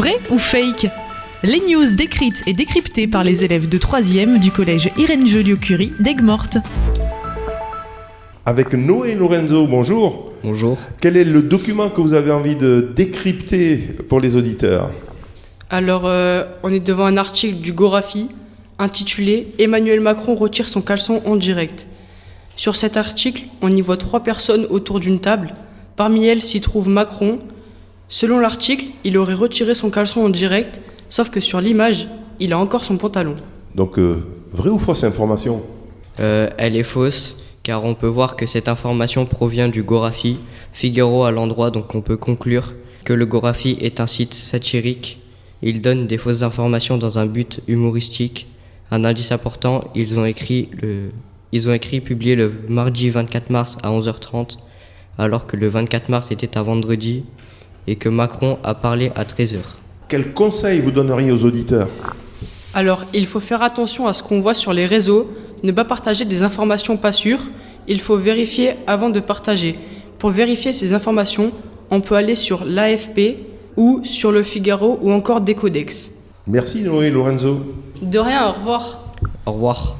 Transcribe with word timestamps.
Vrai 0.00 0.18
ou 0.30 0.38
fake? 0.38 0.86
Les 1.42 1.60
news 1.60 1.94
décrites 1.94 2.42
et 2.46 2.54
décryptées 2.54 3.06
par 3.06 3.22
les 3.22 3.44
élèves 3.44 3.68
de 3.68 3.76
3e 3.76 4.40
du 4.40 4.50
collège 4.50 4.90
Irène 4.96 5.26
Joliot-Curie 5.26 5.92
d'Aigues-Mortes. 6.00 6.56
Avec 8.46 8.72
Noé 8.72 9.14
Lorenzo, 9.14 9.66
bonjour. 9.66 10.32
Bonjour. 10.42 10.78
Quel 11.02 11.18
est 11.18 11.24
le 11.24 11.42
document 11.42 11.90
que 11.90 12.00
vous 12.00 12.14
avez 12.14 12.30
envie 12.30 12.56
de 12.56 12.92
décrypter 12.96 13.76
pour 14.08 14.20
les 14.20 14.36
auditeurs? 14.36 14.90
Alors, 15.68 16.06
euh, 16.06 16.44
on 16.62 16.72
est 16.72 16.80
devant 16.80 17.04
un 17.04 17.18
article 17.18 17.56
du 17.56 17.74
Gorafi 17.74 18.30
intitulé 18.78 19.48
Emmanuel 19.58 20.00
Macron 20.00 20.34
retire 20.34 20.70
son 20.70 20.80
caleçon 20.80 21.20
en 21.26 21.36
direct. 21.36 21.86
Sur 22.56 22.74
cet 22.74 22.96
article, 22.96 23.42
on 23.60 23.70
y 23.70 23.82
voit 23.82 23.98
trois 23.98 24.20
personnes 24.20 24.64
autour 24.70 24.98
d'une 24.98 25.20
table. 25.20 25.52
Parmi 25.96 26.24
elles 26.24 26.40
s'y 26.40 26.62
trouve 26.62 26.88
Macron. 26.88 27.40
Selon 28.12 28.40
l'article, 28.40 28.86
il 29.04 29.16
aurait 29.16 29.34
retiré 29.34 29.76
son 29.76 29.88
caleçon 29.88 30.22
en 30.22 30.30
direct, 30.30 30.80
sauf 31.10 31.30
que 31.30 31.38
sur 31.38 31.60
l'image, 31.60 32.08
il 32.40 32.52
a 32.52 32.58
encore 32.58 32.84
son 32.84 32.96
pantalon. 32.96 33.36
Donc, 33.76 34.00
euh, 34.00 34.26
vraie 34.50 34.68
ou 34.68 34.80
fausse 34.80 35.04
information? 35.04 35.62
Euh, 36.18 36.50
elle 36.58 36.74
est 36.74 36.82
fausse, 36.82 37.36
car 37.62 37.84
on 37.84 37.94
peut 37.94 38.08
voir 38.08 38.34
que 38.34 38.46
cette 38.46 38.68
information 38.68 39.26
provient 39.26 39.68
du 39.68 39.84
Gorafi, 39.84 40.40
Figaro 40.72 41.22
à 41.22 41.30
l'endroit, 41.30 41.70
donc 41.70 41.94
on 41.94 42.00
peut 42.00 42.16
conclure 42.16 42.74
que 43.04 43.12
le 43.12 43.26
Gorafi 43.26 43.78
est 43.80 44.00
un 44.00 44.08
site 44.08 44.34
satirique. 44.34 45.20
Il 45.62 45.80
donne 45.80 46.08
des 46.08 46.18
fausses 46.18 46.42
informations 46.42 46.98
dans 46.98 47.16
un 47.20 47.26
but 47.26 47.60
humoristique. 47.68 48.48
Un 48.90 49.04
indice 49.04 49.30
important, 49.30 49.84
ils 49.94 50.18
ont 50.18 50.24
écrit, 50.24 50.68
le, 50.82 51.10
ils 51.52 51.68
ont 51.68 51.72
écrit 51.72 52.00
publié 52.00 52.34
le 52.34 52.52
mardi 52.68 53.08
24 53.08 53.50
mars 53.50 53.78
à 53.84 53.90
11h30, 53.92 54.56
alors 55.16 55.46
que 55.46 55.56
le 55.56 55.68
24 55.68 56.08
mars 56.08 56.32
était 56.32 56.58
un 56.58 56.64
vendredi, 56.64 57.22
et 57.90 57.96
que 57.96 58.08
Macron 58.08 58.56
a 58.62 58.74
parlé 58.74 59.10
à 59.16 59.24
13h. 59.24 59.58
Quel 60.06 60.32
conseil 60.32 60.78
vous 60.78 60.92
donneriez 60.92 61.32
aux 61.32 61.44
auditeurs? 61.44 61.88
Alors, 62.72 63.04
il 63.12 63.26
faut 63.26 63.40
faire 63.40 63.62
attention 63.62 64.06
à 64.06 64.14
ce 64.14 64.22
qu'on 64.22 64.40
voit 64.40 64.54
sur 64.54 64.72
les 64.72 64.86
réseaux, 64.86 65.28
ne 65.64 65.72
pas 65.72 65.84
partager 65.84 66.24
des 66.24 66.44
informations 66.44 66.96
pas 66.96 67.10
sûres, 67.10 67.42
il 67.88 68.00
faut 68.00 68.16
vérifier 68.16 68.74
avant 68.86 69.10
de 69.10 69.18
partager. 69.18 69.76
Pour 70.20 70.30
vérifier 70.30 70.72
ces 70.72 70.92
informations, 70.92 71.50
on 71.90 72.00
peut 72.00 72.14
aller 72.14 72.36
sur 72.36 72.64
l'AFP 72.64 73.38
ou 73.76 74.02
sur 74.04 74.30
le 74.30 74.44
Figaro 74.44 75.00
ou 75.02 75.10
encore 75.10 75.40
Decodex. 75.40 76.12
Merci 76.46 76.82
Noé 76.82 77.10
Lorenzo. 77.10 77.60
De 78.00 78.20
rien, 78.20 78.46
au 78.46 78.52
revoir. 78.52 79.02
Au 79.46 79.52
revoir. 79.52 79.96